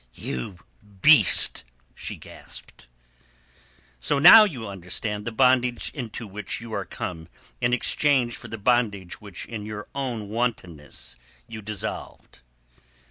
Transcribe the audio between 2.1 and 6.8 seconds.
gasped. "So now you understand the bondage into which you